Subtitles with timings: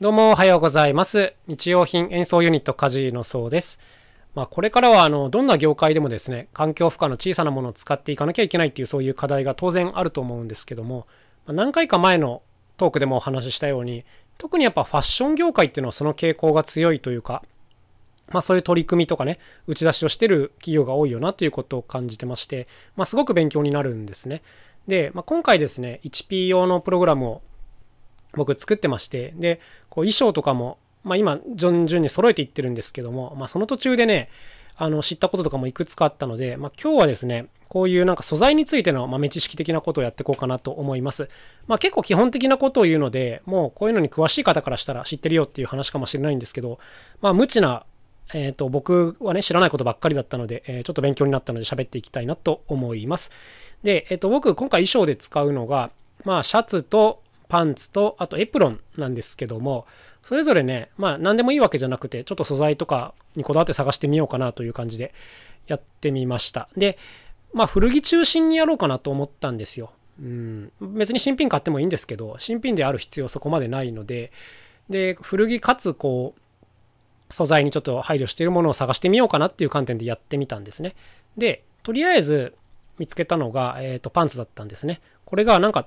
[0.00, 1.34] どうもおはようございます。
[1.46, 3.78] 日用品演奏ユニットカジのそうです。
[4.34, 11.06] まあ、これからはあのどんな業界でもですね、環境負荷の小さなものを使っていかなきゃいけないっていうそういう課題が当然あると思うんですけども、
[11.46, 12.42] 何回か前の
[12.76, 14.04] トークでもお話ししたように、
[14.36, 17.44] 特にやっぱファッション業界っていうのはその傾向が強いというか、
[18.32, 19.38] まあ、そういう取り組みとかね、
[19.68, 22.66] 打ち出しをしてる企業が多いよなということを感じてまして、
[22.96, 24.42] まあ、すごく勉強になるんですね。
[24.88, 27.42] で、まあ、今回ですね、1P 用のプログラムを
[28.36, 29.60] 僕作ってまして、で、
[29.90, 34.30] こう衣装とかも、まあ、今、順々に揃えていってるんですけども、まあ、その途中でね、
[34.76, 41.28] あの知ったこととかもいくつかあったので、まあ、今日はですね、こういうなんか素材についての豆知識的なことをやっていこうかなと思います。
[41.66, 46.78] まあ、結構基本的なことを言うので、もうこういうのに詳しい方からしたら知ってるよっていう話かもしれないんですけど、
[47.20, 47.84] まあ、無知な、
[48.32, 53.30] えー、と僕はね、知らないことばっかりだったので、えーちょっと勉強になったので喋っていきたいなと思います。
[53.84, 55.90] で、えっ、と、僕、今回衣装で使うのが、
[56.24, 59.86] まあ、シャツとパンツと、あとエプロンなんですけども、
[60.22, 65.12] それぞれね、まあ、何でもいいわけじゃなくて、ちょっと素材とかにこだわって探してみようかなという感じで
[65.66, 66.68] やってみました。
[66.76, 66.98] で、
[67.52, 69.92] まあ、古着中心にやろうかなと思ったんですよ。
[70.20, 74.32] うん、別に新品買ってもいいんですけど、新品である必要そこまでないので、
[74.88, 76.40] で、古着かつ、こう、
[77.32, 80.94] 素材にちょっと配慮しているものを探してみようかなっていう観点でやってみたんですね。
[81.36, 82.54] で、とりあえず
[82.98, 85.00] 見つけたのが、えー、とパンツだったんですね。
[85.24, 85.86] これがなんか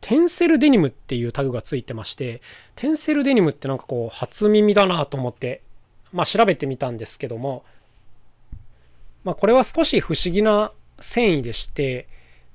[0.00, 2.40] テンセルデニムっていうタグがついてまして、
[2.76, 5.62] テンセルデニムってなんかこう初耳だなと思って、
[6.12, 7.64] まあ調べてみたんですけども、
[9.24, 12.08] まあこれは少し不思議な繊維でして、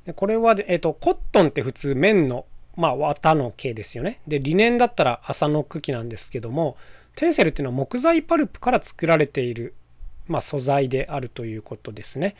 [0.05, 4.19] でこれは、えっ、と、コットンって普通綿の、まあ綿の毛ですよね。
[4.27, 6.77] で、リネンだったら麻の茎なんですけども、
[7.15, 9.75] テンセルっていうのは木材パルプから作られている、
[10.27, 12.35] まあ、素材であるということですね。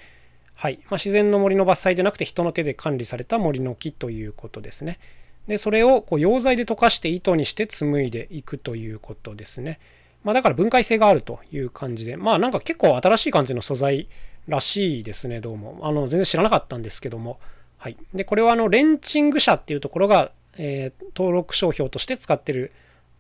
[0.56, 5.00] はいまあ、自然の森の伐採でなくて人の手で管理された森の木ということですね。
[5.48, 9.80] でそれをこう溶剤で溶かして糸にして紡いでいくということですね。
[10.24, 14.08] まあ、だから分解性があるという感じで、まあなんか結構新しい感じの素材
[14.48, 15.80] らしいですね、どうも。
[15.82, 17.40] あの全然知らなかったんですけども。
[17.78, 22.72] はい、でこれはあのレンチング社っていうところが、えー登録商標として使ってる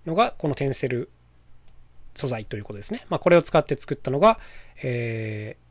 [0.05, 1.09] のがこのテンセル
[2.15, 3.05] 素材ということですね。
[3.09, 4.39] まあ、これを使って作ったのが、
[4.81, 5.63] えー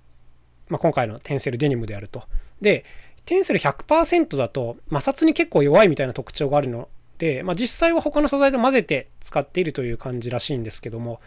[0.72, 2.24] まあ、今回のテンセルデニムであると。
[2.62, 2.84] で、
[3.26, 6.88] テンセル100%だと摩擦に結構弱いみたいな特徴があるの
[7.18, 11.20] で、まあ、実際は他の素材と混ぜて使っているという感じらしいんですけども、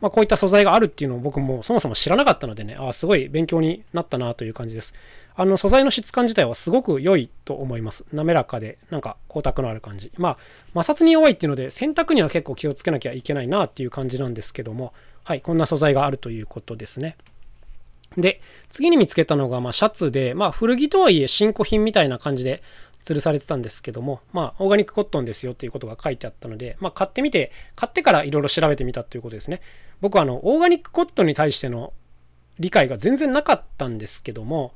[0.00, 4.92] まあ、こういった素材があるっていうのを僕もそもそも知らなかったのでね、あすごい勉強になったなという感じです。
[5.34, 8.04] あの素材の質感自体はすごく良いと思います。
[8.12, 10.12] 滑らかで、なんか光沢のある感じ。
[10.18, 14.92] まあ、摩擦に弱いっていうので、洗濯には結構気をつけなきゃいけないなっていう感じなんですけども、
[15.24, 17.16] はい、こんな素材があるということですね。
[18.16, 18.40] で、
[18.70, 22.62] 次に見つけたのが、まあ、シャツで、まあ、古着とはいえ新古品みたいな感じで
[23.04, 29.60] 吊るされてたんですけども、まあ、オーガニックコットンですよっていうことが書いてあったので、まあ、買ってみて、買ってからいろいろ調べてみたということですね。
[30.00, 31.92] 僕はあの、オーガニックコットンに対しての
[32.58, 34.74] 理解が全然なかったんですけども、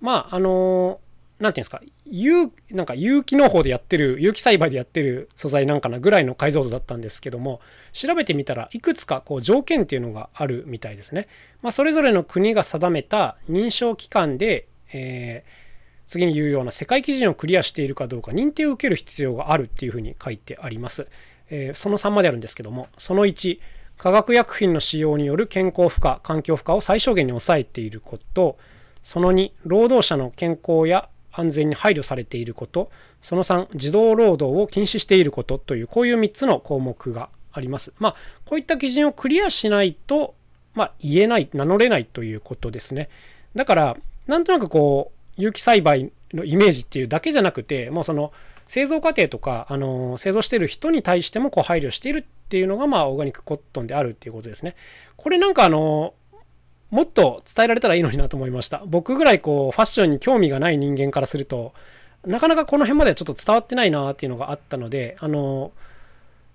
[0.00, 1.00] まあ、あの
[1.40, 7.60] なんていうんですか、有なんか有機農法でやってる、有機栽培でやってる素材なんかなぐらいの解像度だったんですけども、
[7.92, 11.28] 調べてみたらいくつかこう条件っていうのがあるみたいですね。
[11.62, 15.70] まあ、それぞれの国が定めた認証機関で、えー
[16.10, 21.06] 次に言うような世界基準をクリアしているかどうか認定を受ける必要があるっていうふうに書いてあります。
[21.50, 23.60] えーその3まであるんですけども、その1、
[23.96, 28.58] 化学薬品の使用による健康負荷、環境負荷を最小限に抑えていること、
[29.04, 31.08] その2、労働者の健康や
[31.40, 32.90] 安全に配慮されていること、
[33.22, 37.92] その3、児童労働を禁止していることという、こういう3つの項目があります。
[37.98, 40.34] まあ、こういった基準をクリアしないと、
[40.74, 43.08] まあ、言えない、名乗れないということですね。
[43.54, 43.96] だから、
[44.26, 48.32] なんとなくこう、有機栽培のイメージっていうだけじゃなくて、もうその、
[48.68, 54.76] 製造過程とか、あの製造している人に対してもこう配慮しているっていうのが、まあ、オーガニックコットンであるっていうことですね。
[55.16, 56.14] これなんかあの
[56.90, 58.82] もっと伝えられたらいいのになと思いました。
[58.86, 61.72] 僕ぐらいこうファッションに興味がない人間からすると、
[62.26, 65.72] なかなかこの辺まではちょっと伝わってないなっていうのがあったので、あの、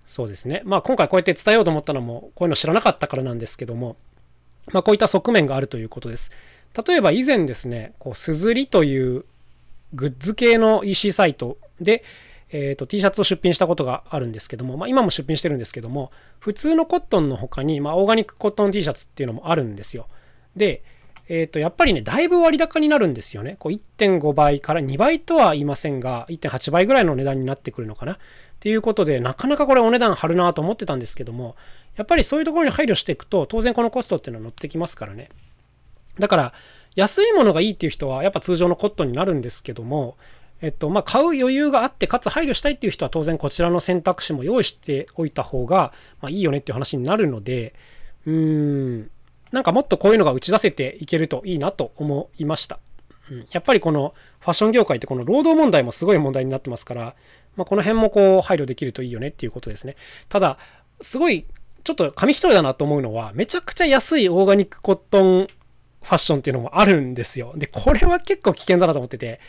[0.07, 0.61] そうですね。
[0.65, 3.95] まあ今回こうやって伝えようと思ったのも、こういうの知らなかったからなんですけども、
[4.71, 6.31] まあこういった側面があるということです。
[6.87, 9.25] 例えば以前ですね、こう、すずりという
[9.93, 12.03] グッズ系の EC サイトで、
[12.51, 20.07] えー、と T シャツを出品したことがあるんですけども、まあ、今も出品してるんですけども、普通のコットンの他に、まあ、オーガニックコットン T シャツっていうのもあるんですよ。
[20.55, 20.83] で、
[21.27, 23.55] えー、とやっぱりね、だいぶ割高になるんですよね。
[23.59, 28.13] こう1.5倍から2倍とは言いませんが、1.8倍ぐらいの値段になってくるのかな。
[28.13, 28.17] っ
[28.59, 31.55] ていうことで、なかなかこれお値段張るなと思ってたんですけども、
[31.97, 35.29] やっぱりそういうところに配慮していくと、当然このコストっていうのは乗ってきますからね。
[36.19, 36.53] だから、
[36.95, 40.17] 安いものがいいっていう人は、やっぱ通常のコットンになるんですけども、
[40.61, 47.73] えっとまあ、買う余裕があって、かつ配慮したいっていう人は当然こちらの選択肢も用意しておいた方が、まあ、いいよねっていう話になるので、
[48.25, 49.11] うーん、
[49.55, 52.77] なんかもっとこういうのが打ち出せていけるといいなと思いました。
[53.31, 57.15] うん、やっぱりこのファッション業界ってこの労働問題もすごい問題になってますから、
[57.55, 59.95] まあ、この辺もこう配慮できるといいよねっていうことですね。
[60.27, 60.57] ただ、
[61.01, 61.45] すごい
[61.85, 67.53] ちょっと紙一重だなと思うのは、めちゃくちゃ安いオーガニックコットンファッションっていうのもあるんですよ。
[67.55, 69.39] で、これは結構危険だなと思ってて、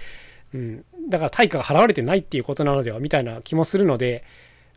[0.55, 4.23] うん、だから対価が払われてないっていうことなのではみたいな気もするので、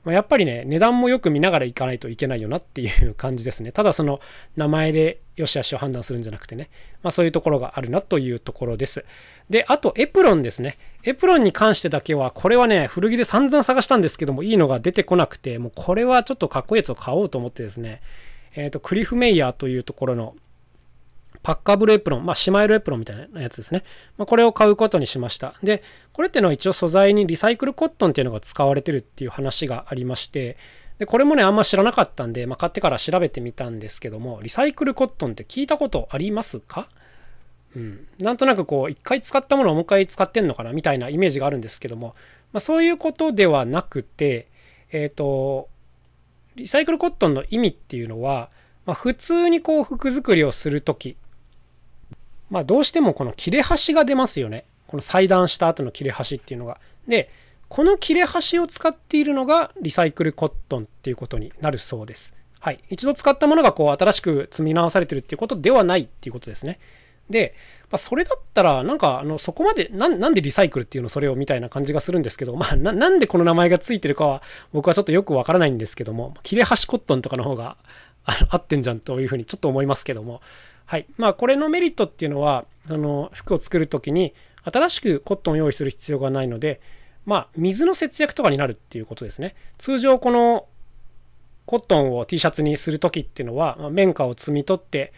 [0.04, 3.72] まあ、やっぱりね、値段もよく見ながら行かないといけないよなっていう感じですね。
[3.74, 4.20] ただその
[4.56, 6.70] 名前で良し悪しを判断するんじゃなくてね、
[7.04, 9.06] まあ、そういうところがあるなというところです。
[9.50, 10.78] で、あとエプロンですね。
[11.04, 18.02] エプロンに関してだけは、これはね、古着で散々探したんですけども、いいのが出てこなくて、もうこれはちょっとかっこいいやつを買おうと思ってですね、
[18.56, 20.36] えっ、ー、と、クリフメイヤーというところの
[21.42, 23.84] パッカブルエプロン、まあ、シマエルエプロンみたいなやつですね。
[24.18, 25.56] まあ、これを買うことにしました。
[25.64, 30.58] で、これっていうのは一応素材にリサイクルコットンっていうのが使われてるっていう話がありまして、
[30.98, 36.90] でこれもね、あんま知らなかったんで、まあ、買ってから調べてみたんですけども、リサイクルコットンって聞いたことありますか？
[37.76, 40.74] うん、なんとなくこう、一回使ったものをもう一回使ってんのかな？
[40.74, 42.16] みたいなイメージがあるんですけども、
[42.52, 44.48] まあ、そういうことではなくて、
[44.92, 45.70] えっ、ー、と、
[46.56, 48.50] リサイクルコットンの意味っていうのは、
[48.86, 51.16] まあ、普通にこう服作りをするとき、
[52.50, 54.66] まあ、どうしてもこの切れ端が出ますよね。
[54.88, 56.80] この裁断した後の切れ端っていうのが。
[57.08, 57.30] で、
[57.68, 62.34] この切れ端を使っているのがリサイクルコットンっていうことになるそうです。
[62.60, 62.84] はい。
[62.90, 66.80] 一度使ったものがこう新しく積み直されてるっていうことではないっていうことですね。
[67.30, 67.54] で、
[67.92, 74.42] まあ、それだったら、なんか、あの、そこまでな、なんでリサイクルっていうのそれをみたいな感じがするんですけど、まあな、んでこの名前がついてるかは、
[74.74, 77.78] 僕はちょっとよくわからないんですけども、切れ端コットンとかの方が
[78.50, 80.42] 合ってんじゃんというふうにちょっと思いますけども、
[80.90, 81.06] はい。
[81.18, 84.34] まあ、これのメリットっていうのは、あの、服を作るときに、
[84.64, 86.82] 新しくコットンを用意する必要がないので、
[87.28, 89.54] まあ、水の節約とかになるっていうことですね。
[89.78, 90.66] 通常、この
[91.68, 95.14] コットンを T シャツにするときっていうのは、綿花を摘み取って、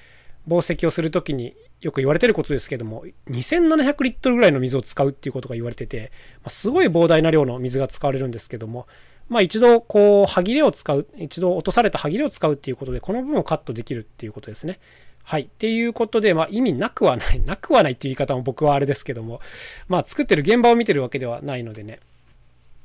[0.45, 6.11] 紡績をするときによく言われてることですけども、2700リットルぐらいの水を使うっていうことが言われてて、
[6.43, 8.87] ますごい膨大な量の水が使われるんですけども、
[9.29, 14.81] まあ、一度、こう、歯切れを使う、一度落とされた歯切れを使うっていうことで、この部分をカットできるっていうことですね。
[15.23, 15.43] はい。
[15.43, 19.41] っていうことで、まあ、意味なくはない、 なくはないっていう言い方も僕はあれですけども、
[19.87, 21.99] まあ、作ってる現場を見てるわけではないのでね、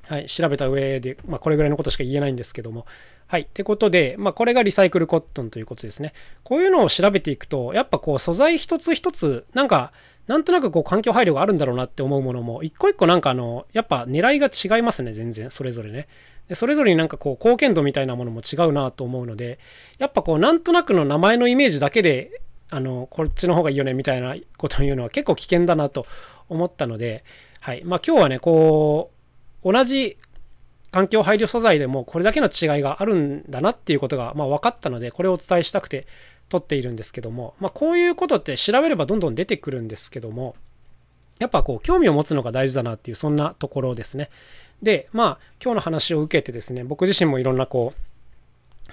[0.02, 2.86] はい、調べた上で、まあ、これぐらいのことしか言えないんですけども、
[3.26, 3.42] はい。
[3.42, 6.12] ってことで、まあ、これがリサイクルコットンということですね。
[6.44, 9.92] こういうのを調べていくと、やっぱこう、素材一つ一つ、なんか、
[10.28, 16.06] なんとなくこう、環境配慮があるんだろうなって思うものも、一個一個なんかあの、やっぱ狙いが違いますね、全然、それぞれね。
[16.48, 19.58] でそれぞれになんかこう貢献度みたいなものも違うなと思うので、
[19.98, 22.40] やっぱこうなんとなくの名前のイメージだけで、
[22.70, 26.06] あの、こっちの方がいいよねみたいなことを言うのは結構危険だなと
[26.48, 27.24] 思ったので、
[27.60, 27.82] はい。
[27.84, 29.10] まあ今日はね、こ
[29.64, 30.16] う、同じ
[30.96, 36.06] 環境配慮素材でもこれだけの違いがあるんだなっていうことが、まあ、分かったので、これをお伝えしたくて
[36.48, 40.54] 撮っているんですけども、まあ、こういうことって調べればどんどん出てくるんですけども、
[41.38, 44.30] やっぱこう興味を持つのが大事だなっていう、そんなところですね。
[44.82, 48.00] で、まあ、今日の話を受けてですね、僕自身もいろんなこう、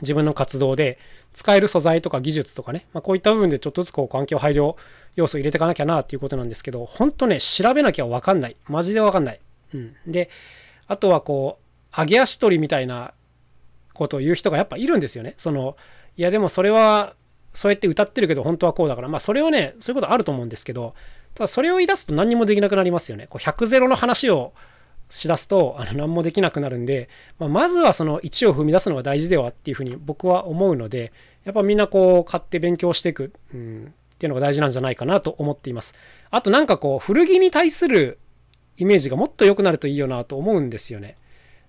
[0.02, 0.98] 自分の活動で
[1.34, 4.76] 使える素材とか技術とかね、まあ、こういった部分でちょっとずつこう環境配慮
[5.16, 8.56] 要素を入れていかなきゃなっていうことなんですけど、本当ね、調べなきゃわかんない。
[8.68, 9.40] マジでわかんない。
[9.74, 9.96] うん。
[10.08, 10.30] で、
[10.88, 13.14] あとはこう、揚げ足取りみたいな
[13.94, 15.36] ことを言う人がやっぱいるんですよね。
[15.38, 15.78] その、
[16.18, 17.16] いやでもそれは、
[17.54, 20.96] そうやって歌ってるけど本当はこうだから、まあそれをね、そういうことあると思うんですけど、
[21.36, 23.28] ただそれを言い出すと何にもできなくなりますよね。
[23.30, 24.54] こう100ゼロの話を
[25.10, 31.12] しだすとあの何もできなくなるんで、まあ、まずはその1を踏み出すのが大事ではっていうふうに僕は思うので、
[31.46, 35.94] やっぱみんなこう買って勉強していく、うん、っていうのが大事なんじゃないかなと思っています。
[36.32, 38.20] あとなんかこう古着に対する
[38.78, 41.18] イメージがもっと良くなるといいよなと思うんですよね。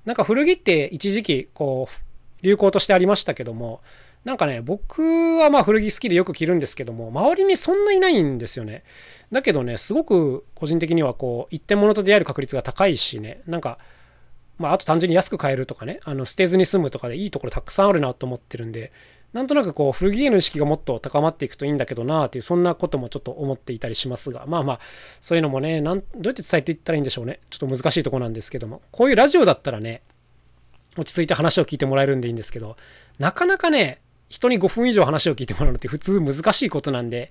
[0.05, 3.81] なんか古着って一時期こう流行としてありましたけども、
[4.25, 8.83] なんかね、僕はまあ古着好きでよく着るんですけども、周りにそんないないんですよね。
[9.31, 13.78] だけどね、すごく個人的にはこう、一点物と出会える確率が高いしね、なんか、
[14.57, 18.93] まあ、あと単純に安く買えるとかね、あの捨てずに済むとかでいいところたくさんあるなと思ってるんで、
[19.35, 24.81] なんとなくこう古着への意識がもっと高まっていくといいんだけどなっていう、そんなこともちょっと思っていたりしますが、まあまあ、
[25.21, 27.40] そういうのもね、なんどうやって伝えていったらいいんでしょうね。
[27.50, 30.02] ちょっと難しいとこなんですけども、こういうラジオだったらね、
[30.97, 32.76] 落ち着いて話を聞いてもらえるんでいいんですけど、
[33.19, 37.31] なかなかね、人に5分以上話を聞いてもらうのって普通難しいことなんで、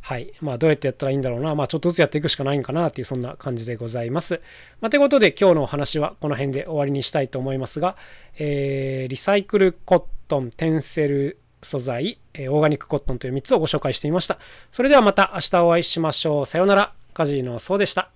[0.00, 0.34] はい。
[0.42, 1.54] まあ、どうやってやったらいいんだろうな。
[1.54, 4.42] まあ、ちょっとずつやっていくしかないんかなっていう、そんな感じでございます。
[4.82, 7.96] まあ、ということで、今日のお話はこの辺で終わりにしたいと思いますが、
[8.36, 14.38] えー、リサイクルコットン、テンセル素材、えー、オーガニックコットンという3つをご紹介してみました。
[14.72, 16.46] それではまた明日お会いしましょう。
[16.46, 16.92] さようなら。
[17.14, 18.10] カジノそうでした。